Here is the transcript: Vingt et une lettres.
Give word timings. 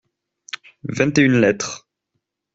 Vingt 0.81 1.15
et 1.19 1.21
une 1.21 1.39
lettres. 1.39 1.87